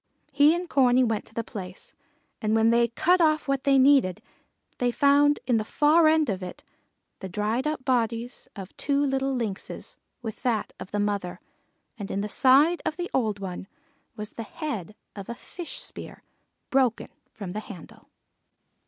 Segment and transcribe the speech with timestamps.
[0.31, 1.93] He and Corney went to the place,
[2.41, 4.19] and when they cut off what they needed,
[4.79, 6.63] they found in the far end of it
[7.19, 11.39] the dried up bodies of two little Lynxes with that of the mother,
[11.99, 13.67] and in the side of the old one
[14.15, 16.23] was the head of a fish spear
[16.71, 18.09] broken from the handle.